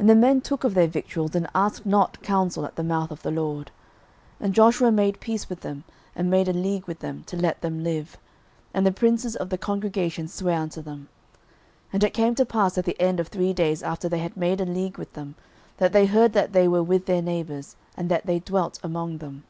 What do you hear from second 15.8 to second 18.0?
they heard that they were their neighbours,